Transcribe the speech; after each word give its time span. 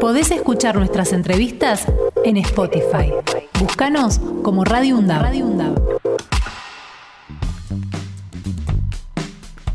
Podés 0.00 0.30
escuchar 0.30 0.76
nuestras 0.76 1.12
entrevistas 1.12 1.84
en 2.24 2.36
Spotify. 2.36 3.12
Búscanos 3.58 4.20
como 4.42 4.64
Radio 4.64 4.96
UNDAB. 4.96 5.22
Radio 5.22 5.46
UNDAB. 5.46 5.98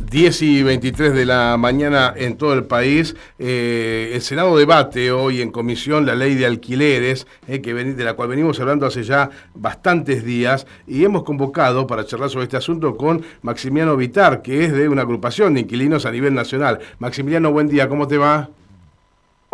10 0.10 0.42
y 0.44 0.64
23 0.64 1.14
de 1.14 1.26
la 1.26 1.58
mañana 1.58 2.14
en 2.16 2.38
todo 2.38 2.54
el 2.54 2.64
país. 2.64 3.18
Eh, 3.38 4.12
el 4.14 4.22
Senado 4.22 4.56
debate 4.56 5.12
hoy 5.12 5.42
en 5.42 5.52
comisión 5.52 6.06
la 6.06 6.16
ley 6.16 6.36
de 6.36 6.46
alquileres, 6.46 7.28
eh, 7.48 7.60
de 7.60 8.04
la 8.04 8.14
cual 8.14 8.30
venimos 8.30 8.60
hablando 8.62 8.86
hace 8.86 9.04
ya 9.04 9.30
bastantes 9.56 10.24
días, 10.24 10.68
y 10.88 11.04
hemos 11.04 11.24
convocado 11.24 11.86
para 11.86 12.06
charlar 12.06 12.30
sobre 12.30 12.44
este 12.44 12.58
asunto 12.58 12.96
con 12.96 13.24
Maximiliano 13.42 13.98
Vitar, 13.98 14.42
que 14.42 14.64
es 14.64 14.72
de 14.72 14.88
una 14.88 15.02
agrupación 15.02 15.56
de 15.56 15.62
inquilinos 15.62 16.06
a 16.06 16.12
nivel 16.12 16.34
nacional. 16.34 16.80
Maximiliano, 17.00 17.52
buen 17.52 17.68
día, 17.68 17.90
¿cómo 17.90 18.08
te 18.08 18.18
va? 18.18 18.50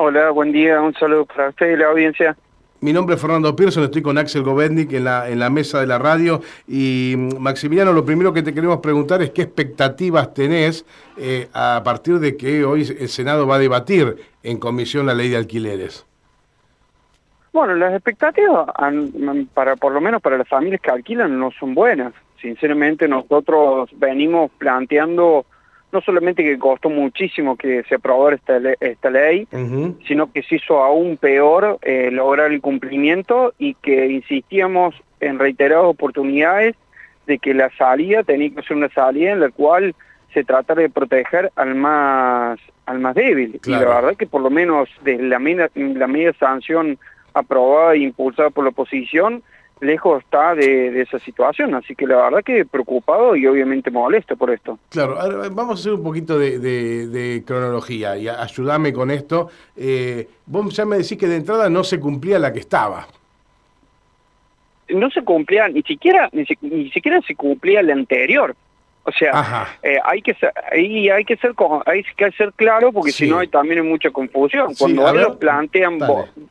Hola, 0.02 0.30
buen 0.30 0.54
día, 0.54 0.80
un 0.80 0.94
saludo 0.94 1.26
para 1.26 1.50
usted 1.50 1.74
y 1.74 1.76
la 1.76 1.88
audiencia. 1.88 2.34
Mi 2.80 2.94
nombre 2.94 3.16
es 3.16 3.22
Fernando 3.22 3.54
Pearson, 3.54 3.84
estoy 3.84 4.02
con 4.02 4.18
Axel 4.18 4.44
Govetnik 4.44 4.94
en 4.94 5.04
la, 5.04 5.28
en 5.28 5.40
la 5.40 5.50
mesa 5.50 5.82
de 5.82 5.88
la 5.88 6.00
radio. 6.00 6.40
Y 6.70 7.16
mm, 7.18 7.38
Maximiliano, 7.38 7.92
lo 7.92 8.06
primero 8.06 8.32
que 8.32 8.42
te 8.42 8.54
queremos 8.54 8.78
preguntar 8.78 9.22
es 9.22 9.32
qué 9.32 9.42
expectativas 9.42 10.34
tenés 10.34 10.86
eh, 11.18 11.50
a 11.54 11.82
partir 11.84 12.20
de 12.20 12.38
que 12.38 12.64
hoy 12.64 12.88
el 12.98 13.10
Senado 13.10 13.46
va 13.46 13.56
a 13.56 13.60
debatir 13.60 14.16
en 14.42 14.58
comisión 14.58 15.06
la 15.06 15.14
ley 15.14 15.28
de 15.28 15.36
alquileres. 15.36 16.08
Bueno, 17.52 17.76
las 17.76 17.94
expectativas, 17.94 18.70
para 19.54 19.76
por 19.76 19.92
lo 19.92 20.00
menos 20.00 20.22
para 20.22 20.38
las 20.38 20.48
familias 20.48 20.80
que 20.80 20.92
alquilan, 20.92 21.38
no 21.38 21.52
son 21.60 21.76
buenas. 21.76 22.14
Sinceramente, 22.42 23.06
nosotros 23.10 23.90
venimos 23.98 24.50
planteando 24.60 25.46
no 25.92 26.02
solamente 26.02 26.44
que 26.44 26.60
costó 26.60 26.90
muchísimo 26.90 27.58
que 27.58 27.84
se 27.84 27.96
aprobara 27.96 28.36
esta, 28.36 28.60
esta 28.80 29.10
ley, 29.10 29.48
sino 30.08 30.32
que 30.32 30.44
se 30.44 30.56
hizo 30.56 30.84
aún 30.84 31.18
peor 31.18 31.80
eh, 31.82 32.10
lograr 32.12 32.52
el 32.52 32.62
cumplimiento 32.62 33.54
y 33.58 33.74
que 33.76 34.08
insistíamos 34.08 34.96
en 35.20 35.40
reiteradas 35.40 35.86
oportunidades 35.86 36.76
de 37.26 37.40
que 37.40 37.54
la 37.54 37.70
salida 37.78 38.24
tenía 38.24 38.50
que 38.50 38.62
ser 38.64 38.78
una 38.78 38.90
salida 38.90 39.32
en 39.32 39.40
la 39.40 39.50
cual 39.50 39.96
se 40.34 40.44
tratara 40.44 40.82
de 40.82 40.90
proteger 40.90 41.52
al 41.56 41.76
más 41.76 42.60
al 42.86 43.00
más 43.00 43.14
débil. 43.14 43.60
Y 43.64 43.70
la 43.70 43.80
verdad 43.80 44.16
que 44.16 44.26
por 44.26 44.42
lo 44.42 44.50
menos 44.50 44.90
de 45.04 45.20
la, 45.20 45.40
la 45.76 46.08
media 46.08 46.34
sanción 46.40 46.98
aprobada 47.36 47.94
e 47.94 48.00
impulsada 48.00 48.50
por 48.50 48.64
la 48.64 48.72
oposición, 48.72 49.44
lejos 49.82 50.24
está 50.24 50.56
de, 50.56 51.02
esa 51.02 51.20
situación, 51.20 51.74
así 51.76 51.96
que 51.96 52.06
la 52.06 52.18
verdad 52.18 52.44
que 52.44 52.66
preocupado 52.66 53.36
y 53.36 53.48
obviamente 53.48 53.92
molesto 53.92 54.36
por 54.36 54.52
esto. 54.52 54.78
Claro, 54.90 55.16
vamos 55.52 55.78
a 55.78 55.80
hacer 55.80 55.94
un 55.94 56.04
poquito 56.04 56.38
de, 56.38 57.44
cronología 57.46 58.18
y 58.18 58.28
ayúdame 58.28 58.94
con 58.94 59.12
esto. 59.12 59.50
Eh, 59.76 60.28
vos 60.46 60.76
ya 60.76 60.86
me 60.86 60.98
decís 60.98 61.18
que 61.18 61.28
de 61.28 61.38
entrada 61.38 61.70
no 61.70 61.84
se 61.84 62.00
cumplía 62.00 62.40
la 62.40 62.52
que 62.52 62.60
estaba. 62.60 63.08
No 64.90 65.10
se 65.12 65.24
cumplía, 65.24 65.68
ni 65.68 65.84
siquiera, 65.84 66.30
ni, 66.32 66.46
ni 66.62 66.90
siquiera 66.92 67.22
se 67.22 67.36
cumplía 67.36 67.84
la 67.84 67.94
anterior. 67.94 68.56
O 69.04 69.12
sea, 69.12 69.68
eh, 69.82 69.98
hay 70.04 70.22
que 70.22 70.34
ser, 70.36 70.52
ahí 70.72 71.10
hay 71.10 71.26
que 71.26 71.36
ser 71.38 71.54
hay 71.86 72.04
que 72.04 72.32
ser 72.32 72.54
claro 72.54 72.92
porque 72.92 73.12
si 73.12 73.28
no 73.28 73.40
hay 73.40 73.48
también 73.48 73.80
hay 73.80 73.88
mucha 73.88 74.12
confusión. 74.12 74.74
Cuando 74.78 75.10
ellos 75.10 75.38
plantean 75.38 76.00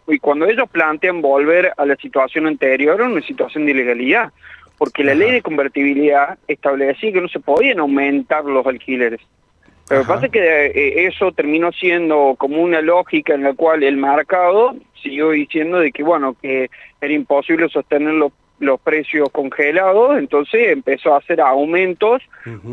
y 0.06 0.18
cuando 0.18 0.46
ellos 0.46 0.68
plantean 0.70 1.20
volver 1.20 1.72
a 1.76 1.84
la 1.84 1.94
situación 1.96 2.46
anterior, 2.46 3.00
una 3.00 3.22
situación 3.22 3.66
de 3.66 3.72
ilegalidad, 3.72 4.32
porque 4.76 5.04
la 5.04 5.14
ley 5.14 5.30
de 5.30 5.42
convertibilidad 5.42 6.38
establecía 6.48 7.12
que 7.12 7.20
no 7.20 7.28
se 7.28 7.40
podían 7.40 7.80
aumentar 7.80 8.44
los 8.44 8.66
alquileres. 8.66 9.20
Pero 9.88 10.00
lo 10.00 10.06
que 10.06 10.12
pasa 10.12 10.26
es 10.26 10.32
que 10.32 10.66
eh, 10.66 11.06
eso 11.06 11.32
terminó 11.32 11.72
siendo 11.72 12.34
como 12.38 12.60
una 12.62 12.80
lógica 12.80 13.34
en 13.34 13.42
la 13.42 13.54
cual 13.54 13.82
el 13.82 13.96
mercado 13.96 14.74
siguió 15.02 15.30
diciendo 15.30 15.78
de 15.78 15.92
que 15.92 16.02
bueno 16.02 16.34
que 16.40 16.70
era 17.00 17.12
imposible 17.12 17.68
sostener 17.68 18.14
los 18.14 18.32
los 18.60 18.80
precios 18.80 19.28
congelados, 19.30 20.18
entonces 20.18 20.68
empezó 20.68 21.14
a 21.14 21.18
hacer 21.18 21.40
aumentos 21.40 22.22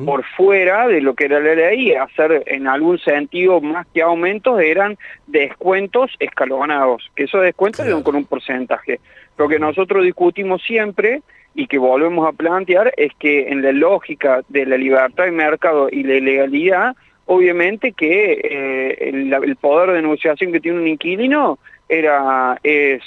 por 0.05 0.23
fuera 0.23 0.87
de 0.87 1.01
lo 1.01 1.13
que 1.13 1.25
era 1.25 1.39
la 1.39 1.53
ley, 1.53 1.93
hacer 1.93 2.43
en 2.47 2.67
algún 2.67 2.97
sentido 2.99 3.61
más 3.61 3.85
que 3.93 4.01
aumentos 4.01 4.59
eran 4.61 4.97
descuentos 5.27 6.11
escalonados, 6.19 7.11
que 7.15 7.23
esos 7.23 7.41
descuentos 7.41 7.85
eran 7.85 8.03
con 8.03 8.15
un 8.15 8.25
porcentaje. 8.25 8.99
Lo 9.37 9.47
que 9.47 9.59
nosotros 9.59 10.03
discutimos 10.03 10.61
siempre 10.63 11.21
y 11.53 11.67
que 11.67 11.77
volvemos 11.77 12.27
a 12.27 12.31
plantear 12.31 12.93
es 12.97 13.11
que 13.19 13.49
en 13.49 13.61
la 13.61 13.71
lógica 13.71 14.41
de 14.49 14.65
la 14.65 14.77
libertad 14.77 15.25
de 15.25 15.31
mercado 15.31 15.89
y 15.91 16.03
la 16.03 16.19
legalidad, 16.19 16.95
obviamente 17.25 17.91
que 17.91 18.33
eh, 18.33 19.09
el 19.09 19.55
poder 19.57 19.91
de 19.91 20.01
negociación 20.01 20.51
que 20.51 20.59
tiene 20.59 20.79
un 20.79 20.87
inquilino 20.87 21.59
era 21.87 22.59
es, 22.63 23.01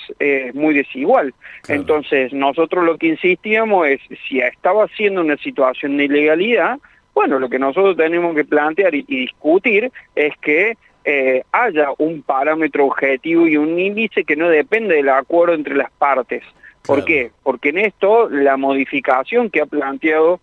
muy 0.54 0.74
desigual. 0.74 1.34
Entonces, 1.68 2.32
nosotros 2.32 2.84
lo 2.84 2.96
que 2.96 3.08
insistíamos 3.08 3.86
es, 3.88 4.00
si 4.28 4.40
estaba 4.40 4.84
haciendo 4.84 5.20
una 5.20 5.36
situación 5.36 5.96
de 5.96 6.04
ilegalidad, 6.04 6.78
bueno, 7.14 7.38
lo 7.38 7.48
que 7.48 7.58
nosotros 7.58 7.96
tenemos 7.96 8.34
que 8.36 8.44
plantear 8.44 8.94
y, 8.94 9.02
discutir 9.02 9.90
es 10.14 10.32
que 10.38 10.76
eh, 11.04 11.42
haya 11.50 11.88
un 11.98 12.22
parámetro 12.22 12.86
objetivo 12.86 13.48
y 13.48 13.56
un 13.56 13.78
índice 13.78 14.24
que 14.24 14.36
no 14.36 14.48
depende 14.48 14.94
del 14.94 15.08
acuerdo 15.08 15.54
entre 15.54 15.74
las 15.74 15.90
partes. 15.90 16.44
¿Por 16.86 17.04
qué? 17.04 17.32
Porque 17.42 17.70
en 17.70 17.78
esto 17.78 18.28
la 18.30 18.56
modificación 18.56 19.50
que 19.50 19.60
ha 19.60 19.66
planteado 19.66 20.40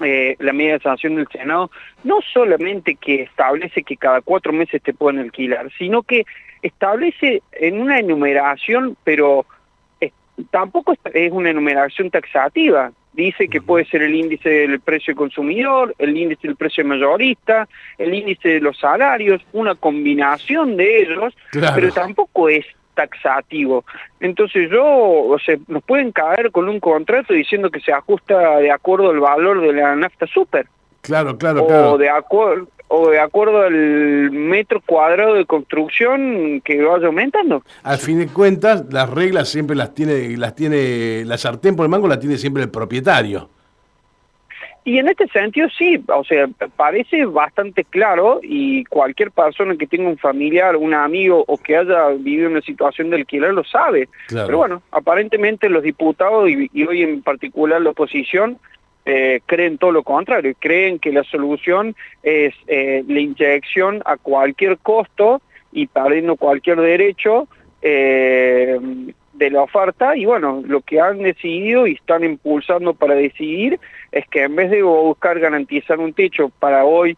eh, 0.00 0.36
la 0.38 0.52
medida 0.52 0.74
de 0.74 0.80
sanción 0.80 1.16
del 1.16 1.28
Senado 1.28 1.70
no 2.04 2.18
solamente 2.32 2.96
que 2.96 3.22
establece 3.22 3.82
que 3.82 3.96
cada 3.96 4.20
cuatro 4.20 4.52
meses 4.52 4.82
te 4.82 4.92
pueden 4.92 5.20
alquilar, 5.20 5.70
sino 5.78 6.02
que 6.02 6.24
establece 6.66 7.42
en 7.52 7.80
una 7.80 7.98
enumeración, 7.98 8.96
pero 9.04 9.46
tampoco 10.50 10.94
es 11.12 11.32
una 11.32 11.50
enumeración 11.50 12.10
taxativa. 12.10 12.92
Dice 13.12 13.48
que 13.48 13.62
puede 13.62 13.86
ser 13.86 14.02
el 14.02 14.14
índice 14.14 14.48
del 14.48 14.80
precio 14.80 15.14
consumidor, 15.16 15.94
el 15.98 16.16
índice 16.16 16.48
del 16.48 16.56
precio 16.56 16.84
mayorista, 16.84 17.66
el 17.96 18.12
índice 18.12 18.50
de 18.50 18.60
los 18.60 18.78
salarios, 18.78 19.40
una 19.54 19.74
combinación 19.74 20.76
de 20.76 21.02
ellos, 21.02 21.34
pero 21.50 21.90
tampoco 21.92 22.50
es 22.50 22.66
taxativo. 22.94 23.84
Entonces 24.20 24.70
yo, 24.70 24.84
o 24.84 25.38
sea, 25.38 25.56
nos 25.68 25.82
pueden 25.82 26.12
caer 26.12 26.50
con 26.50 26.68
un 26.68 26.78
contrato 26.78 27.32
diciendo 27.32 27.70
que 27.70 27.80
se 27.80 27.92
ajusta 27.92 28.58
de 28.58 28.70
acuerdo 28.70 29.10
al 29.10 29.20
valor 29.20 29.62
de 29.62 29.72
la 29.72 29.96
nafta 29.96 30.26
super. 30.26 30.66
Claro, 31.00 31.38
claro, 31.38 31.64
o 31.64 31.96
De 31.96 32.10
acuerdo 32.10 32.68
o 32.88 33.10
de 33.10 33.18
acuerdo 33.18 33.62
al 33.62 34.30
metro 34.30 34.80
cuadrado 34.80 35.34
de 35.34 35.44
construcción 35.44 36.60
que 36.64 36.82
vaya 36.82 37.06
aumentando. 37.06 37.62
Al 37.82 37.98
fin 37.98 38.18
de 38.18 38.28
cuentas, 38.28 38.84
las 38.90 39.10
reglas 39.10 39.48
siempre 39.48 39.76
las 39.76 39.94
tiene, 39.94 40.36
las 40.36 40.54
tiene, 40.54 41.24
la 41.24 41.38
sartén 41.38 41.76
por 41.76 41.84
el 41.84 41.90
mango 41.90 42.08
la 42.08 42.18
tiene 42.18 42.38
siempre 42.38 42.62
el 42.62 42.70
propietario. 42.70 43.48
Y 44.86 45.00
en 45.00 45.08
este 45.08 45.26
sentido 45.26 45.66
sí, 45.76 46.00
o 46.06 46.22
sea, 46.22 46.46
parece 46.76 47.24
bastante 47.24 47.82
claro 47.82 48.38
y 48.40 48.84
cualquier 48.84 49.32
persona 49.32 49.74
que 49.76 49.88
tenga 49.88 50.08
un 50.08 50.16
familiar, 50.16 50.76
un 50.76 50.94
amigo 50.94 51.44
o 51.48 51.58
que 51.58 51.76
haya 51.76 52.10
vivido 52.10 52.48
una 52.48 52.60
situación 52.60 53.10
de 53.10 53.16
alquiler 53.16 53.52
lo 53.52 53.64
sabe. 53.64 54.08
Pero 54.28 54.58
bueno, 54.58 54.82
aparentemente 54.92 55.68
los 55.68 55.82
diputados 55.82 56.48
y, 56.48 56.84
hoy 56.84 57.02
en 57.02 57.20
particular 57.22 57.82
la 57.82 57.90
oposición 57.90 58.60
eh, 59.06 59.40
creen 59.46 59.78
todo 59.78 59.92
lo 59.92 60.02
contrario, 60.02 60.52
creen 60.58 60.98
que 60.98 61.12
la 61.12 61.22
solución 61.22 61.94
es 62.24 62.52
eh, 62.66 63.04
la 63.06 63.20
inyección 63.20 64.02
a 64.04 64.16
cualquier 64.16 64.78
costo 64.78 65.40
y 65.70 65.86
perdiendo 65.86 66.34
cualquier 66.34 66.80
derecho 66.80 67.46
eh, 67.82 68.76
de 69.32 69.50
la 69.50 69.62
oferta 69.62 70.16
y 70.16 70.24
bueno, 70.24 70.60
lo 70.66 70.80
que 70.80 71.00
han 71.00 71.18
decidido 71.18 71.86
y 71.86 71.92
están 71.92 72.24
impulsando 72.24 72.94
para 72.94 73.14
decidir 73.14 73.78
es 74.10 74.26
que 74.26 74.42
en 74.42 74.56
vez 74.56 74.72
de 74.72 74.82
buscar 74.82 75.38
garantizar 75.38 76.00
un 76.00 76.12
techo 76.12 76.48
para 76.58 76.84
hoy 76.84 77.16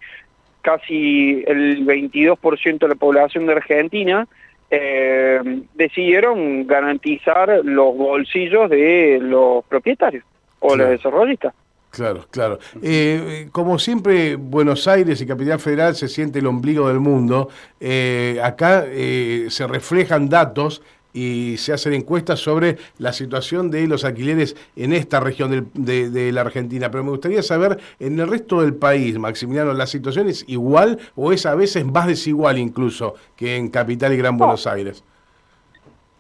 casi 0.61 1.43
el 1.47 1.87
22% 1.87 2.81
de 2.81 2.89
la 2.89 2.97
población 2.97 3.47
de 3.47 3.53
Argentina, 3.53 4.29
eh, 4.71 5.41
decidieron 5.75 6.67
garantizar 6.67 7.61
los 7.65 7.97
bolsillos 7.97 8.69
de 8.69 9.19
los 9.23 9.65
propietarios 9.65 10.25
o 10.59 10.77
los 10.77 10.91
desarrollistas. 10.91 11.55
Claro, 11.99 12.27
claro. 12.31 12.59
Eh, 12.81 13.49
como 13.51 13.79
siempre, 13.79 14.37
Buenos 14.37 14.87
Aires 14.87 15.21
y 15.21 15.27
Capital 15.27 15.59
Federal 15.59 15.97
se 15.97 16.07
siente 16.09 16.39
el 16.39 16.47
ombligo 16.47 16.87
del 16.87 17.01
mundo. 17.01 17.49
Eh, 17.81 18.41
acá 18.43 18.85
se 18.85 19.67
reflejan 19.67 20.29
datos 20.29 20.81
y 21.13 21.57
se 21.57 21.73
hacen 21.73 21.95
encuestas 21.95 22.39
sobre 22.39 22.77
la 22.99 23.13
situación 23.13 23.73
de 23.73 23.89
los 23.89 24.05
alquileres 24.05 24.57
en 24.77 24.93
esta 24.93 25.19
región 25.19 25.69
de, 25.75 26.33
la 26.33 26.43
Argentina. 26.43 26.91
Pero 26.91 27.03
me 27.03 27.11
gustaría 27.11 27.43
saber, 27.43 27.79
en 27.99 28.21
el 28.21 28.29
resto 28.29 28.61
del 28.63 28.75
país, 28.75 29.19
Maximiliano, 29.19 29.73
¿la 29.73 29.87
situación 29.87 30.29
es 30.29 30.45
igual 30.49 30.99
o 31.17 31.33
es 31.33 31.45
a 31.47 31.57
veces 31.57 31.85
más 31.85 32.07
desigual 32.07 32.59
incluso 32.59 33.15
que 33.35 33.57
en 33.57 33.69
Capital 33.69 34.13
y 34.13 34.17
Gran 34.17 34.37
Buenos 34.37 34.67
Aires? 34.69 35.03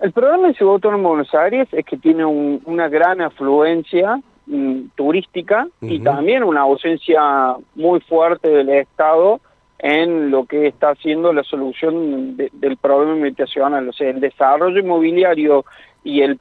El 0.00 0.12
problema 0.12 0.46
del 0.46 0.56
Ciudad 0.56 0.80
en 0.84 1.02
Buenos 1.02 1.34
Aires 1.34 1.68
es 1.72 1.84
que 1.84 1.96
tiene 1.96 2.24
una 2.24 2.88
gran 2.88 3.20
afluencia 3.20 4.20
mm, 4.48 4.90
turística 4.96 5.68
y 5.80 6.00
también 6.00 6.42
una 6.42 6.62
ausencia 6.62 7.56
muy 7.74 8.00
fuerte 8.00 8.48
del 8.48 8.68
Estado 8.70 9.40
en 9.78 10.30
lo 10.30 10.44
que 10.44 10.66
está 10.66 10.90
haciendo 10.90 11.32
la 11.32 11.44
solución 11.44 12.36
del 12.36 12.76
problema 12.78 13.12
habitacional, 13.12 13.88
o 13.88 13.92
sea, 13.92 14.10
el 14.10 14.20
desarrollo 14.20 14.80
inmobiliario 14.80 15.64
y 16.02 16.22
el, 16.22 16.40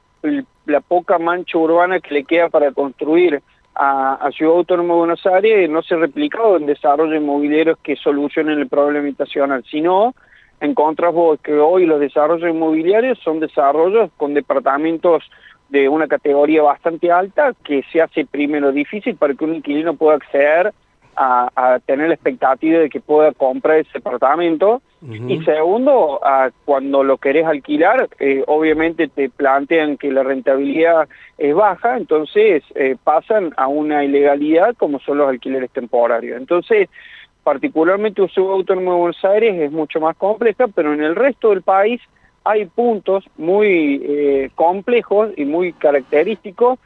la 0.66 0.80
poca 0.80 1.18
mancha 1.18 1.56
urbana 1.56 2.00
que 2.00 2.14
le 2.14 2.24
queda 2.24 2.48
para 2.48 2.72
construir 2.72 3.40
a, 3.78 4.28
Ciudad 4.36 4.56
Autónoma 4.56 4.94
de 4.94 4.98
Buenos 4.98 5.26
Aires 5.26 5.70
no 5.70 5.82
se 5.82 5.94
ha 5.94 5.98
replicado 5.98 6.56
en 6.56 6.66
desarrollo 6.66 7.14
inmobiliario 7.14 7.78
que 7.82 7.94
solucionen 7.94 8.58
el 8.58 8.68
problema 8.68 9.00
habitacional, 9.00 9.64
sino 9.70 10.14
encontras 10.60 11.14
vos 11.14 11.38
que 11.40 11.54
hoy 11.54 11.86
los 11.86 12.00
desarrollos 12.00 12.50
inmobiliarios 12.50 13.18
son 13.20 13.38
desarrollos 13.38 14.10
con 14.16 14.34
departamentos 14.34 15.22
de 15.68 15.88
una 15.88 16.06
categoría 16.06 16.62
bastante 16.62 17.10
alta 17.10 17.52
que 17.64 17.82
se 17.92 18.00
hace 18.00 18.24
primero 18.24 18.72
difícil 18.72 19.16
para 19.16 19.34
que 19.34 19.44
un 19.44 19.56
inquilino 19.56 19.94
pueda 19.94 20.16
acceder 20.16 20.72
a, 21.20 21.80
tener 21.84 22.08
la 22.08 22.14
expectativa 22.14 22.78
de 22.78 22.88
que 22.88 23.00
pueda 23.00 23.32
comprar 23.32 23.78
ese 23.78 23.90
departamento 23.94 24.82
y 25.00 25.42
segundo, 25.44 26.20
cuando 26.64 27.04
lo 27.04 27.18
querés 27.18 27.46
alquilar, 27.46 28.08
eh, 28.18 28.42
obviamente 28.46 29.06
te 29.06 29.28
plantean 29.28 29.96
que 29.96 30.10
la 30.10 30.24
rentabilidad 30.24 31.08
es 31.36 31.54
baja, 31.54 31.96
entonces 31.96 32.64
eh, 32.74 32.96
pasan 33.02 33.52
a 33.56 33.68
una 33.68 34.04
ilegalidad 34.04 34.74
como 34.76 34.98
son 34.98 35.18
los 35.18 35.28
alquileres 35.28 35.70
temporarios. 35.70 36.36
Entonces, 36.36 36.88
particularmente 37.44 38.22
Uso 38.22 38.50
Autónomo 38.50 38.92
de 38.92 38.98
Buenos 38.98 39.24
Aires 39.24 39.60
es 39.60 39.70
mucho 39.70 40.00
más 40.00 40.16
compleja, 40.16 40.66
pero 40.66 40.92
en 40.92 41.02
el 41.02 41.14
resto 41.14 41.50
del 41.50 41.62
país 41.62 42.00
hay 42.48 42.64
puntos 42.64 43.24
muy 43.36 44.00
eh, 44.02 44.50
complejos 44.54 45.30
y 45.36 45.44
muy 45.44 45.74
característicos 45.74 46.78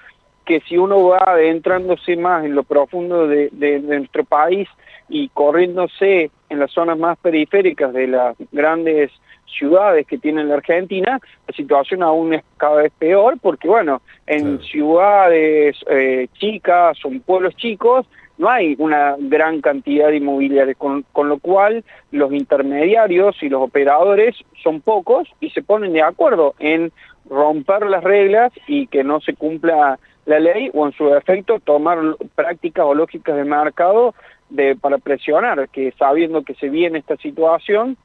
que 0.45 0.61
si 0.63 0.77
uno 0.77 1.05
va 1.05 1.23
adentrándose 1.25 2.17
más 2.17 2.45
en 2.45 2.57
lo 2.57 2.65
profundo 2.65 3.29
de, 3.29 3.81
nuestro 3.81 4.25
país 4.25 4.69
y 5.09 5.29
corriéndose 5.29 6.33
en 6.49 6.59
las 6.59 6.73
zonas 6.73 6.99
más 6.99 7.17
periféricas 7.19 7.93
de 7.93 8.09
las 8.09 8.37
grandes 8.51 9.13
ciudades 9.47 10.05
que 10.05 10.19
tiene 10.19 10.43
la 10.43 10.55
Argentina, 10.55 11.21
la 11.47 11.55
situación 11.55 12.03
aún 12.03 12.35
es 12.35 12.43
cada 12.57 12.83
vez 12.83 12.93
peor 12.99 13.39
porque, 13.41 13.69
bueno, 13.69 14.03
en 14.27 14.61
ciudades 14.63 15.77
eh, 15.89 16.27
chicas 16.41 16.99
o 17.05 17.09
en 17.09 17.21
pueblos 17.21 17.55
chicos 17.55 18.05
no 18.39 18.49
hay 18.49 18.75
una 18.79 19.17
gran 19.19 19.61
cantidad 19.61 20.09
de 20.09 20.17
inmobiliarios, 20.17 20.77
con, 20.77 21.05
con, 21.13 21.29
lo 21.29 21.39
cual 21.39 21.85
los 22.11 22.33
intermediarios 22.33 23.41
y 23.43 23.49
los 23.49 23.63
operadores 23.63 24.37
son 24.63 24.81
pocos 24.81 25.29
y 25.41 25.51
se 25.51 25.63
ponen 25.63 25.93
de 25.93 26.03
acuerdo 26.03 26.55
en 26.59 26.93
romper 27.29 27.87
las 27.87 28.03
reglas 28.03 28.53
y 28.67 28.87
que 28.87 29.05
no 29.05 29.21
se 29.21 29.35
cumpla 29.35 29.99
la 30.27 30.39
ley 30.39 30.71
o 30.73 30.87
en 30.87 30.93
su 30.93 31.07
defecto 31.07 31.59
tomar 31.61 31.99
prácticas 32.35 32.87
o 32.87 32.95
lógicas 32.95 33.37
de 33.37 33.45
mercado 33.45 34.15
de, 34.51 34.77
para 34.77 34.99
presionar, 34.99 35.69
que 35.69 35.93
sabiendo 35.99 36.43
que 36.43 36.55
se 36.55 36.69
viene 36.69 36.99
esta 36.99 37.17
situación, 37.17 37.97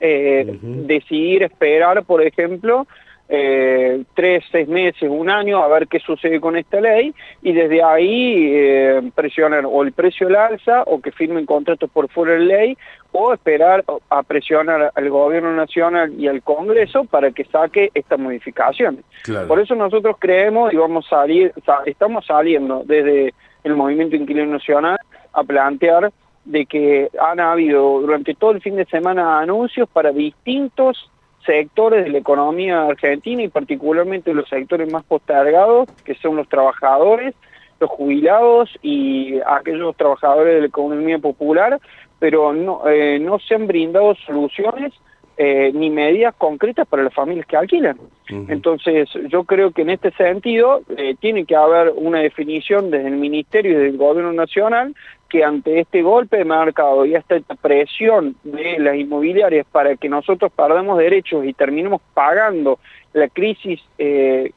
eh, 0.00 0.58
decidir 0.60 1.42
esperar, 1.42 2.04
por 2.04 2.22
ejemplo, 2.22 2.86
eh, 3.28 4.04
tres, 4.14 4.44
seis 4.52 4.68
meses, 4.68 5.08
un 5.10 5.30
año, 5.30 5.62
a 5.62 5.68
ver 5.68 5.88
qué 5.88 5.98
sucede 5.98 6.40
con 6.40 6.56
esta 6.56 6.80
ley 6.80 7.14
y 7.42 7.52
desde 7.52 7.82
ahí 7.82 8.50
eh, 8.52 9.10
presionar 9.14 9.64
o 9.66 9.82
el 9.82 9.92
precio 9.92 10.26
al 10.26 10.36
alza 10.36 10.82
o 10.86 11.00
que 11.00 11.10
firmen 11.10 11.46
contratos 11.46 11.90
por 11.90 12.10
fuera 12.10 12.34
de 12.34 12.40
ley 12.40 12.78
o 13.12 13.32
esperar 13.32 13.84
a 14.10 14.22
presionar 14.24 14.92
al 14.94 15.10
gobierno 15.10 15.54
nacional 15.54 16.12
y 16.18 16.28
al 16.28 16.42
Congreso 16.42 17.04
para 17.04 17.30
que 17.30 17.44
saque 17.44 17.90
estas 17.94 18.18
modificaciones. 18.18 19.04
Por 19.48 19.60
eso 19.60 19.74
nosotros 19.74 20.16
creemos 20.18 20.72
y 20.72 20.76
vamos 20.76 21.06
a 21.06 21.20
salir, 21.20 21.52
estamos 21.86 22.26
saliendo 22.26 22.82
desde 22.84 23.32
el 23.62 23.74
Movimiento 23.74 24.16
Inquilino 24.16 24.52
Nacional 24.52 24.98
a 25.32 25.44
plantear 25.44 26.12
de 26.44 26.66
que 26.66 27.08
han 27.18 27.40
habido 27.40 28.00
durante 28.00 28.34
todo 28.34 28.50
el 28.50 28.60
fin 28.60 28.76
de 28.76 28.84
semana 28.84 29.38
anuncios 29.38 29.88
para 29.88 30.12
distintos 30.12 31.10
sectores 31.44 32.04
de 32.04 32.10
la 32.10 32.18
economía 32.18 32.86
argentina 32.86 33.42
y 33.42 33.48
particularmente 33.48 34.34
los 34.34 34.48
sectores 34.48 34.90
más 34.92 35.04
postergados, 35.04 35.88
que 36.04 36.14
son 36.16 36.36
los 36.36 36.48
trabajadores, 36.48 37.34
los 37.80 37.90
jubilados 37.90 38.70
y 38.82 39.38
aquellos 39.46 39.96
trabajadores 39.96 40.54
de 40.54 40.60
la 40.60 40.66
economía 40.66 41.18
popular, 41.18 41.78
pero 42.18 42.52
no, 42.52 42.88
eh, 42.88 43.18
no 43.18 43.38
se 43.38 43.54
han 43.54 43.66
brindado 43.66 44.14
soluciones 44.26 44.92
eh, 45.36 45.72
ni 45.74 45.90
medidas 45.90 46.32
concretas 46.36 46.86
para 46.86 47.02
las 47.02 47.12
familias 47.12 47.46
que 47.46 47.56
alquilan. 47.56 47.98
Entonces, 48.28 49.08
yo 49.28 49.42
creo 49.44 49.72
que 49.72 49.82
en 49.82 49.90
este 49.90 50.12
sentido 50.12 50.82
eh, 50.96 51.16
tiene 51.18 51.44
que 51.44 51.56
haber 51.56 51.92
una 51.94 52.20
definición 52.20 52.90
desde 52.90 53.08
el 53.08 53.16
Ministerio 53.16 53.72
y 53.72 53.82
del 53.82 53.96
Gobierno 53.96 54.32
Nacional 54.32 54.94
que 55.34 55.42
ante 55.42 55.80
este 55.80 56.00
golpe 56.00 56.36
de 56.36 56.44
mercado 56.44 57.04
y 57.04 57.16
esta 57.16 57.40
presión 57.60 58.36
de 58.44 58.78
las 58.78 58.94
inmobiliarias 58.94 59.66
para 59.66 59.96
que 59.96 60.08
nosotros 60.08 60.52
perdamos 60.52 60.96
derechos 60.96 61.44
y 61.44 61.52
terminemos 61.52 62.00
pagando 62.14 62.78
la 63.14 63.26
crisis 63.26 63.80
eh, 63.98 64.52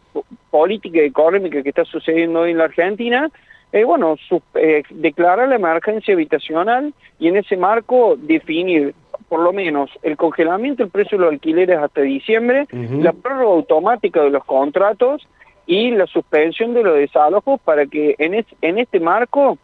política 0.52 1.00
y 1.00 1.06
económica 1.06 1.64
que 1.64 1.70
está 1.70 1.84
sucediendo 1.84 2.42
hoy 2.42 2.52
en 2.52 2.60
la 2.60 2.66
Argentina, 2.66 3.28
eh, 3.72 3.86
bueno, 3.86 4.18
eh, 4.54 4.84
declarar 4.92 5.50
la 5.50 5.56
emergencia 5.56 6.14
habitacional 6.14 6.94
y 7.18 7.28
en 7.28 7.38
ese 7.38 7.58
marco 7.58 8.16
definir 8.16 8.94
por 9.30 9.40
lo 9.40 9.54
menos 9.54 9.90
el 10.04 10.16
congelamiento 10.16 10.84
del 10.84 10.92
precio 10.92 11.18
de 11.18 11.24
los 11.24 11.34
alquileres 11.34 11.80
hasta 11.80 12.02
diciembre, 12.02 12.68
la 12.72 13.14
prórroga 13.14 13.56
automática 13.56 14.22
de 14.22 14.30
los 14.30 14.46
contratos 14.46 15.28
y 15.66 15.90
la 15.90 16.06
suspensión 16.06 16.76
de 16.76 16.84
los 16.84 16.98
desalojos 16.98 17.60
para 17.62 17.88
que 17.88 18.14
en, 18.20 18.46
en 18.62 18.78
este 18.78 19.00
marco 19.00 19.58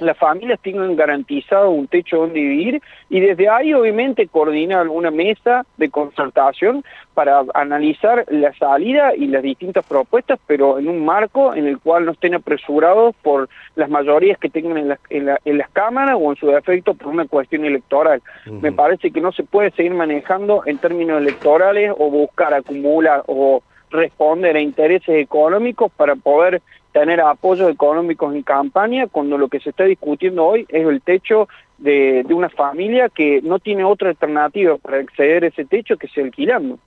las 0.00 0.18
familias 0.18 0.60
tengan 0.60 0.94
garantizado 0.96 1.70
un 1.70 1.86
techo 1.86 2.18
donde 2.18 2.40
vivir 2.40 2.82
y 3.08 3.20
desde 3.20 3.48
ahí 3.48 3.72
obviamente 3.72 4.28
coordinar 4.28 4.88
una 4.88 5.10
mesa 5.10 5.64
de 5.76 5.88
concertación 5.90 6.84
para 7.14 7.42
analizar 7.54 8.24
la 8.28 8.52
salida 8.54 9.14
y 9.14 9.26
las 9.26 9.42
distintas 9.42 9.84
propuestas, 9.84 10.38
pero 10.46 10.78
en 10.78 10.88
un 10.88 11.04
marco 11.04 11.54
en 11.54 11.66
el 11.66 11.78
cual 11.78 12.04
no 12.04 12.12
estén 12.12 12.34
apresurados 12.34 13.14
por 13.22 13.48
las 13.74 13.88
mayorías 13.88 14.38
que 14.38 14.50
tengan 14.50 14.78
en, 14.78 14.96
en, 15.44 15.58
las 15.58 15.70
cámaras 15.70 16.16
o 16.18 16.30
en 16.30 16.36
su 16.36 16.46
defecto 16.46 16.94
por 16.94 17.08
una 17.08 17.26
cuestión 17.26 17.64
electoral. 17.64 18.22
Me 18.46 18.72
parece 18.72 19.10
que 19.10 19.20
no 19.20 19.32
se 19.32 19.42
puede 19.42 19.70
seguir 19.72 19.94
manejando 19.94 20.62
en 20.66 20.78
términos 20.78 21.20
electorales 21.20 21.92
o 21.96 22.10
buscar 22.10 22.54
acumular 22.54 23.22
o 23.26 23.62
responder 23.90 24.56
a 24.56 24.60
intereses 24.60 25.16
económicos 25.16 25.92
para 25.92 26.16
poder 26.16 26.62
tener 26.92 27.20
apoyos 27.20 27.70
económicos 27.70 28.34
en 28.34 28.42
campaña 28.42 29.06
cuando 29.06 29.38
lo 29.38 29.48
que 29.48 29.60
se 29.60 29.70
está 29.70 29.84
discutiendo 29.84 30.44
hoy 30.44 30.66
es 30.68 30.86
el 30.86 31.00
techo 31.00 31.48
de, 31.78 32.24
una 32.30 32.48
familia 32.48 33.08
que 33.08 33.40
no 33.42 33.58
tiene 33.58 33.84
otra 33.84 34.10
alternativa 34.10 34.76
para 34.76 34.98
acceder 34.98 35.44
a 35.44 35.46
ese 35.48 35.64
techo 35.64 35.96
que 35.96 36.08
sea 36.08 36.24
alquilando. 36.24 36.78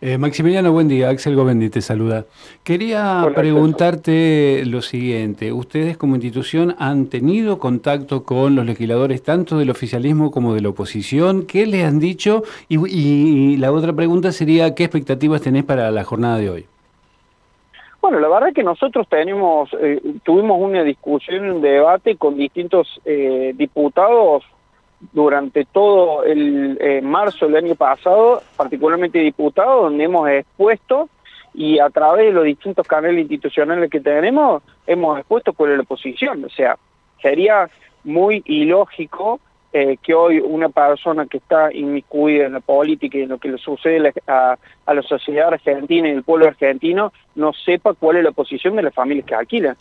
Eh, 0.00 0.18
Maximiliano, 0.18 0.72
buen 0.72 0.88
día. 0.88 1.10
Axel 1.10 1.36
Govendi 1.36 1.70
te 1.70 1.80
saluda. 1.80 2.26
Quería 2.64 3.24
preguntarte 3.34 4.64
lo 4.66 4.82
siguiente. 4.82 5.52
¿Ustedes 5.52 5.96
como 5.96 6.16
institución 6.16 6.74
han 6.78 7.06
tenido 7.06 7.58
contacto 7.58 8.24
con 8.24 8.56
los 8.56 8.66
legisladores 8.66 9.22
tanto 9.22 9.58
del 9.58 9.70
oficialismo 9.70 10.30
como 10.30 10.54
de 10.54 10.60
la 10.60 10.70
oposición? 10.70 11.46
¿Qué 11.46 11.66
les 11.66 11.84
han 11.84 11.98
dicho? 11.98 12.42
y 12.68 13.56
la 13.58 13.70
otra 13.70 13.92
pregunta 13.92 14.32
sería, 14.32 14.74
¿qué 14.74 14.84
expectativas 14.84 15.40
tenés 15.40 15.64
para 15.64 15.90
la 15.90 16.04
jornada 16.04 16.38
de 16.38 16.50
hoy? 16.50 16.66
Bueno, 18.12 18.28
la 18.28 18.34
verdad 18.34 18.50
es 18.50 18.54
que 18.56 18.62
nosotros 18.62 19.08
tenemos, 19.08 19.70
eh, 19.80 19.98
tuvimos 20.22 20.60
una 20.60 20.82
discusión, 20.82 21.50
un 21.50 21.62
debate 21.62 22.16
con 22.16 22.36
distintos 22.36 23.00
eh, 23.06 23.54
diputados 23.56 24.44
durante 25.12 25.64
todo 25.64 26.22
el 26.22 26.76
eh, 26.78 27.00
marzo 27.00 27.46
del 27.46 27.56
año 27.56 27.74
pasado, 27.74 28.42
particularmente 28.54 29.18
diputados, 29.18 29.84
donde 29.84 30.04
hemos 30.04 30.28
expuesto 30.28 31.08
y 31.54 31.78
a 31.78 31.88
través 31.88 32.26
de 32.26 32.32
los 32.32 32.44
distintos 32.44 32.86
canales 32.86 33.22
institucionales 33.22 33.90
que 33.90 34.00
tenemos, 34.00 34.62
hemos 34.86 35.18
expuesto 35.18 35.54
cuál 35.54 35.78
la 35.78 35.82
posición. 35.84 36.44
O 36.44 36.50
sea, 36.50 36.76
sería 37.22 37.70
muy 38.04 38.42
ilógico 38.44 39.40
eh, 39.72 39.96
que 40.02 40.12
hoy 40.12 40.38
una 40.38 40.68
persona 40.68 41.26
que 41.26 41.38
está 41.38 41.72
inmiscuida 41.72 42.46
en 42.46 42.52
la 42.52 42.60
política 42.60 43.16
y 43.16 43.22
en 43.22 43.30
lo 43.30 43.38
que 43.38 43.48
le 43.48 43.58
sucede 43.58 44.12
a, 44.26 44.56
la 44.86 45.02
sociedad 45.02 45.48
argentina 45.48 46.08
y 46.08 46.12
el 46.12 46.22
pueblo 46.24 46.46
argentino 46.46 47.12
no 47.34 47.52
sepa 47.54 47.94
cuál 47.94 48.18
es 48.18 48.24
la 48.24 48.32
posición 48.32 48.76
de 48.76 48.82
las 48.82 48.94
familias 48.94 49.24
que 49.24 49.34
alquilan 49.34 49.76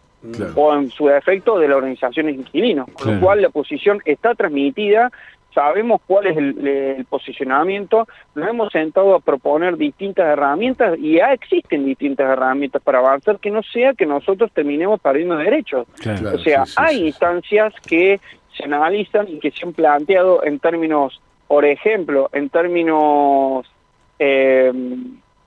o 0.56 0.74
en 0.76 0.90
su 0.92 1.08
defecto 1.08 1.58
de 1.58 1.68
la 1.68 1.78
organización 1.78 2.28
de 2.28 2.34
inquilinos, 2.34 2.88
con 2.94 3.16
lo 3.16 3.20
cual 3.20 3.42
la 3.42 3.50
posición 3.50 4.00
está 4.06 4.36
transmitida, 4.36 5.12
sabemos 5.54 6.02
cuál 6.06 6.28
es 6.28 6.38
el, 6.38 7.06
posicionamiento, 7.10 8.08
nos 8.36 8.48
hemos 8.48 8.72
sentado 8.72 9.16
a 9.16 9.20
proponer 9.20 9.78
distintas 9.78 10.26
herramientas 10.28 10.98
y 11.00 11.16
ya 11.16 11.34
existen 11.34 11.86
distintas 11.86 12.30
herramientas 12.30 12.82
para 12.82 13.00
avanzar, 13.00 13.40
que 13.40 13.52
no 13.52 13.62
sea 13.64 13.94
que 13.94 14.06
nosotros 14.06 14.52
terminemos 14.54 15.00
perdiendo 15.00 15.36
derechos. 15.36 15.88
o 16.34 16.38
sea, 16.40 16.64
hay 16.78 17.08
instancias 17.08 17.74
que 17.86 18.20
se 18.62 18.66
analizan 18.66 19.28
y 19.28 19.40
que 19.40 19.52
se 19.52 19.66
han 19.66 19.74
planteado 19.74 20.44
en 20.44 20.60
términos, 20.60 21.22
por 21.48 21.66
ejemplo, 21.66 22.30
en 22.34 22.50
términos 22.50 23.66
eh, 24.20 24.72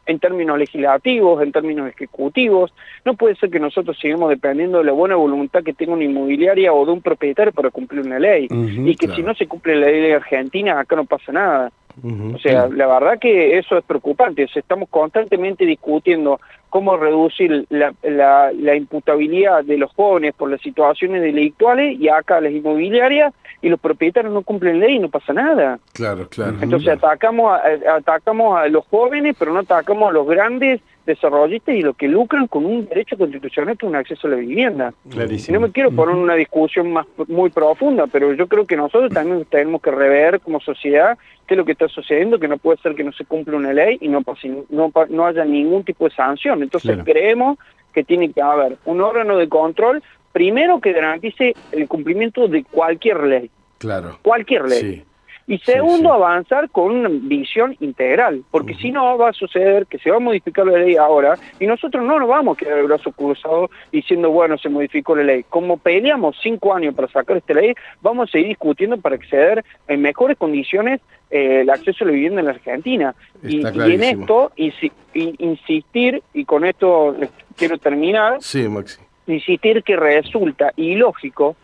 en 0.07 0.19
términos 0.19 0.59
legislativos, 0.59 1.43
en 1.43 1.53
términos 1.53 1.89
ejecutivos. 1.89 2.73
No 3.05 3.15
puede 3.15 3.37
ser 3.37 3.51
que 3.51 3.61
nosotros 3.61 3.97
sigamos 3.99 4.31
dependiendo 4.31 4.79
de 4.79 4.85
la 4.85 4.93
buena 4.93 5.17
voluntad 5.17 5.63
que 5.63 5.73
tenga 5.73 5.95
una 5.95 6.05
inmobiliaria 6.05 6.73
o 6.73 6.85
de 6.85 6.93
un 6.93 7.01
propietario 7.01 7.53
para 7.53 7.71
cumplir 7.71 8.03
una 8.03 8.19
ley. 8.19 8.49
y 8.51 8.97
que 8.97 9.09
si 9.09 9.23
no 9.23 9.35
se 9.35 9.47
cumple 9.47 9.77
la 9.77 9.87
ley 9.87 10.03
de 10.03 10.15
Argentina, 10.15 10.79
acá 10.79 10.97
no 10.97 11.05
pasa 11.05 11.33
nada. 11.33 11.73
O 12.03 12.39
sea, 12.39 12.69
la 12.69 12.87
verdad 12.87 13.19
que 13.21 13.57
eso 13.57 13.79
es 13.79 13.85
preocupante. 13.85 14.47
estamos 14.55 14.89
constantemente 14.89 15.65
discutiendo 15.65 16.41
cómo 16.69 16.97
reducir 16.97 17.67
la, 17.71 17.95
la, 18.03 18.75
imputabilidad 18.75 19.65
de 19.65 19.79
los 19.79 19.93
jóvenes 19.93 20.35
por 20.35 20.51
las 20.51 20.61
situaciones 20.61 21.23
delictuales 21.23 21.99
y 22.01 22.09
acá 22.09 22.41
las 22.41 22.53
inmobiliarias 22.53 23.33
y 23.63 23.69
los 23.69 23.79
propietarios 23.79 24.35
no 24.35 24.43
cumplen 24.43 24.81
ley 24.81 24.97
y 24.97 24.99
no 24.99 25.09
pasa 25.09 25.33
nada. 25.33 25.79
Claro, 25.93 26.29
claro. 26.29 26.57
Entonces 26.61 26.89
atacamos 26.89 27.53
a, 27.53 27.97
atacamos 27.97 28.59
a 28.59 28.67
los 28.67 28.85
jóvenes, 28.87 29.37
pero 29.39 29.53
no 29.53 29.61
atacamos 29.61 30.11
a 30.11 30.13
los 30.13 30.27
grandes 30.27 30.81
desarrollistas 31.07 31.75
y 31.75 31.83
los 31.83 31.97
que 31.97 32.09
lucran 32.09 32.47
con 32.47 32.65
un 32.65 32.87
derecho 32.87 33.17
constitucional 33.17 33.77
que 33.77 33.87
es 33.87 33.91
un 33.91 33.97
acceso 33.97 34.27
a 34.27 34.31
la 34.31 34.37
vivienda. 34.37 34.95
Clarísimo. 35.09 35.59
No 35.59 35.67
me 35.67 35.73
quiero 35.73 35.91
poner 35.91 36.15
una 36.15 36.35
discusión 36.35 36.93
más 36.93 37.07
muy 37.29 37.51
profunda, 37.51 38.07
pero 38.07 38.33
yo 38.33 38.47
creo 38.47 38.67
que 38.67 38.77
nosotros 38.77 39.13
también 39.13 39.45
tenemos 39.51 39.83
que 39.83 39.91
rever 39.91 40.41
como 40.41 40.61
sociedad 40.61 41.19
qué 41.47 41.55
es 41.55 41.59
lo 41.59 41.65
que 41.65 41.73
está 41.73 41.89
sucediendo, 41.89 42.39
que 42.39 42.49
no 42.49 42.57
puede 42.57 42.79
ser 42.79 42.95
que 42.95 43.05
no 43.05 43.13
se 43.13 43.25
cumpla 43.25 43.57
una 43.57 43.73
ley 43.73 43.99
y 44.01 44.09
no, 44.09 44.23
no, 44.71 44.93
no 45.11 45.27
haya 45.27 45.45
ningún 45.45 45.85
tipo 45.85 46.09
de 46.09 46.15
sanción. 46.15 46.63
Entonces 46.63 46.99
creemos 47.05 47.59
que 47.93 48.05
tiene 48.05 48.33
que 48.33 48.43
haber 48.43 48.79
un 48.85 49.01
órgano 49.01 49.37
de 49.37 49.49
control, 49.49 50.03
primero 50.33 50.81
que 50.81 50.93
garantice 50.93 51.55
el 51.73 51.87
cumplimiento 51.87 52.49
de 52.49 52.65
cualquier 52.65 53.25
ley. 53.25 53.51
Claro. 53.79 54.19
Cualquier 54.23 54.65
ley. 54.65 55.05
Y 55.47 55.59
segundo, 55.59 56.13
avanzar 56.13 56.71
con 56.71 56.91
una 56.91 57.09
visión 57.11 57.77
integral, 57.81 58.45
porque 58.51 58.75
si 58.75 58.91
no 58.91 59.19
va 59.19 59.29
a 59.29 59.33
suceder 59.35 59.87
que 59.87 59.99
se 59.99 60.11
va 60.11 60.17
a 60.17 60.21
modificar 60.21 60.67
la 60.67 60.79
ley 60.79 60.97
ahora 60.97 61.37
y 61.61 61.67
nosotros 61.67 62.03
no 62.03 62.19
nos 62.19 62.29
vamos 62.29 62.57
a 62.57 62.61
quedar 62.61 62.79
el 62.79 62.87
brazo 62.87 63.13
cruzado 63.13 63.71
diciendo, 63.93 64.31
bueno, 64.31 64.57
se 64.57 64.71
modificó 64.71 65.15
la 65.15 65.23
ley. 65.23 65.45
Como 65.49 65.77
peleamos 65.77 66.37
cinco 66.43 66.75
años 66.75 66.95
para 66.95 67.09
sacar 67.09 67.37
esta 67.37 67.53
ley, 67.53 67.75
vamos 68.01 68.29
a 68.29 68.33
seguir 68.33 68.49
discutiendo 68.49 68.97
para 68.97 69.17
acceder 69.17 69.65
en 69.87 70.01
mejores 70.01 70.39
condiciones 70.39 71.03
eh, 71.31 71.61
el 71.61 71.71
acceso 71.71 72.05
a 72.05 72.07
la 72.07 72.13
vivienda 72.13 72.41
en 72.41 72.47
la 72.47 72.53
Argentina. 72.53 73.15
Y, 73.43 73.67
en 73.67 74.03
esto, 74.03 74.53
y, 74.57 74.73
insistir, 75.13 76.23
y 76.33 76.45
con 76.47 76.65
esto 76.65 77.17
quiero 77.57 77.77
terminar, 77.77 78.39
sí, 78.41 78.67
Maxi. 78.69 79.01
insistir 79.27 79.83
que 79.83 79.97
resulta 79.97 80.73
ilógico 80.77 81.57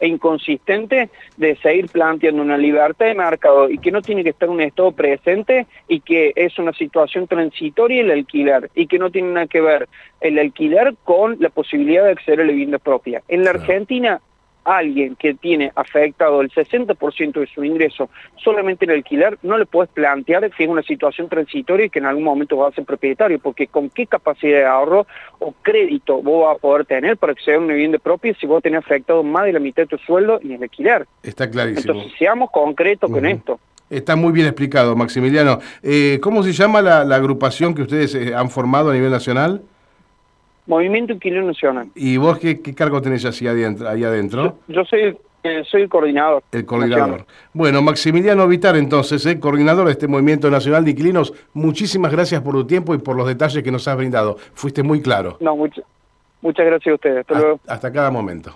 e 0.00 0.08
inconsistente 0.08 1.10
de 1.36 1.56
seguir 1.56 1.88
planteando 1.88 2.42
una 2.42 2.58
libertad 2.58 3.06
de 3.06 3.14
mercado 3.14 3.68
y 3.70 3.78
que 3.78 3.90
no 3.90 4.02
tiene 4.02 4.22
que 4.22 4.30
estar 4.30 4.48
un 4.48 4.60
Estado 4.60 4.92
presente 4.92 5.66
y 5.88 6.00
que 6.00 6.32
es 6.36 6.58
una 6.58 6.72
situación 6.72 7.26
transitoria 7.26 8.02
el 8.02 8.10
alquiler 8.10 8.70
y 8.74 8.86
que 8.86 8.98
no 8.98 9.10
tiene 9.10 9.32
nada 9.32 9.46
que 9.46 9.60
ver 9.60 9.88
el 10.20 10.38
alquiler 10.38 10.94
con 11.04 11.36
la 11.40 11.48
posibilidad 11.48 12.04
de 12.04 12.12
acceder 12.12 12.40
a 12.40 12.44
la 12.44 12.52
vivienda 12.52 12.78
propia. 12.78 13.22
En 13.28 13.44
la 13.44 13.50
Argentina 13.50 14.20
alguien 14.76 15.16
que 15.16 15.34
tiene 15.34 15.72
afectado 15.74 16.40
el 16.40 16.50
60% 16.50 17.40
de 17.40 17.46
su 17.46 17.64
ingreso 17.64 18.10
solamente 18.36 18.84
en 18.84 18.92
alquiler, 18.92 19.38
no 19.42 19.58
le 19.58 19.66
puedes 19.66 19.90
plantear 19.92 20.50
que 20.50 20.64
es 20.64 20.70
una 20.70 20.82
situación 20.82 21.28
transitoria 21.28 21.86
y 21.86 21.90
que 21.90 21.98
en 21.98 22.06
algún 22.06 22.24
momento 22.24 22.56
va 22.56 22.68
a 22.68 22.72
ser 22.72 22.84
propietario, 22.84 23.38
porque 23.38 23.66
con 23.66 23.90
qué 23.90 24.06
capacidad 24.06 24.58
de 24.58 24.66
ahorro 24.66 25.06
o 25.38 25.52
crédito 25.62 26.22
vos 26.22 26.46
vas 26.46 26.56
a 26.56 26.58
poder 26.60 26.86
tener 26.86 27.16
para 27.16 27.32
acceder 27.32 27.56
a 27.56 27.60
una 27.60 27.74
vivienda 27.74 27.98
propia 27.98 28.34
si 28.38 28.46
vos 28.46 28.62
tenés 28.62 28.80
afectado 28.80 29.22
más 29.22 29.44
de 29.44 29.52
la 29.52 29.60
mitad 29.60 29.82
de 29.82 29.88
tu 29.88 29.98
sueldo 29.98 30.40
en 30.42 30.52
el 30.52 30.62
alquiler. 30.62 31.06
Está 31.22 31.50
clarísimo. 31.50 31.94
Entonces, 31.94 32.18
seamos 32.18 32.50
concretos 32.50 33.10
con 33.10 33.26
esto. 33.26 33.58
Está 33.90 34.16
muy 34.16 34.32
bien 34.32 34.46
explicado, 34.46 34.94
Maximiliano. 34.94 35.60
Eh, 35.82 36.18
¿Cómo 36.22 36.42
se 36.42 36.52
llama 36.52 36.82
la, 36.82 37.00
agrupación 37.14 37.74
que 37.74 37.82
ustedes 37.82 38.14
eh, 38.14 38.34
han 38.34 38.50
formado 38.50 38.90
a 38.90 38.94
nivel 38.94 39.10
nacional? 39.10 39.62
Movimiento 40.68 41.14
Inquilino 41.14 41.46
Nacional. 41.46 41.88
¿Y 41.94 42.18
vos 42.18 42.38
qué, 42.38 42.60
cargo 42.74 43.00
tenés 43.00 43.24
así 43.24 43.46
adentro, 43.48 43.88
ahí 43.88 44.04
adentro? 44.04 44.58
Yo, 44.68 44.84
soy, 44.84 45.00
el, 45.00 45.18
eh, 45.42 45.64
soy 45.68 45.82
el 45.82 45.88
coordinador. 45.88 46.42
El 46.52 46.66
coordinador. 46.66 47.24
Bueno, 47.54 47.80
Maximiliano 47.80 48.46
Vitar, 48.46 48.76
entonces, 48.76 49.24
eh, 49.24 49.40
coordinador 49.40 49.86
de 49.86 49.92
este 49.92 50.06
Movimiento 50.06 50.50
Nacional 50.50 50.84
de 50.84 50.90
Inquilinos, 50.90 51.32
muchísimas 51.54 52.12
gracias 52.12 52.42
por 52.42 52.52
tu 52.54 52.66
tiempo 52.66 52.94
y 52.94 52.98
por 52.98 53.16
los 53.16 53.26
detalles 53.26 53.62
que 53.62 53.72
nos 53.72 53.88
has 53.88 53.96
brindado. 53.96 54.36
Fuiste 54.52 54.82
muy 54.82 55.00
claro. 55.00 55.38
No, 55.40 55.56
muchas 55.56 56.66
gracias 56.66 56.92
a 56.92 56.94
ustedes. 56.94 57.18
Hasta, 57.20 57.34
luego. 57.34 57.60
hasta 57.66 57.90
cada 57.90 58.10
momento. 58.10 58.54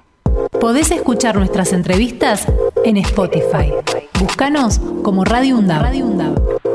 Podés 0.60 0.90
escuchar 0.90 1.36
nuestras 1.36 1.72
entrevistas 1.72 2.46
en 2.84 2.98
Spotify. 2.98 3.72
Búscanos 4.20 4.78
como 5.02 5.24
Radio 5.24 5.58
Radio 5.66 6.06
UNDAV. 6.06 6.71